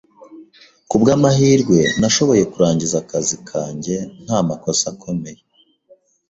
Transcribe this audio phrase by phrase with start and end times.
[0.89, 5.41] Kubwamahirwe nashoboye kurangiza akazi kanjye nta makosa akomeye.